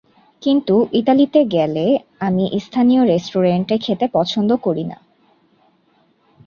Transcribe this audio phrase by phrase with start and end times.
[0.41, 1.85] কিন্তু ইতালিতে গেলে
[2.19, 4.97] আমি স্থানীয় রেস্টুরেন্টে খেতে পছন্দ করি না।